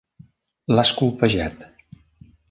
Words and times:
L'has 0.77 0.93
colpejat. 1.01 1.67